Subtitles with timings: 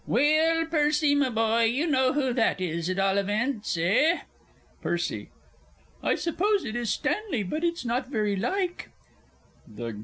[0.07, 4.21] Well, Percy, my boy, you know who that is, at all events eh?
[4.81, 5.29] PERCY.
[6.01, 8.89] I suppose it is Stanley but it's not very like.
[9.67, 9.99] THE G.